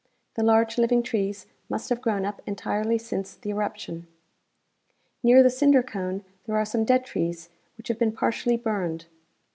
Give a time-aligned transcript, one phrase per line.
[0.33, 4.07] The large living trees must have groAvn up entirely since the eruption.
[5.21, 9.05] Near the cinder cone there are some dead trees which have been partially burned.